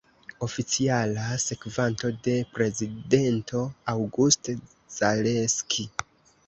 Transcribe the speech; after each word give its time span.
Oficiala 0.45 1.25
sekvanto 1.43 2.11
de 2.29 2.35
prezidento 2.57 3.63
August 3.95 4.53
Zaleski. 4.99 5.89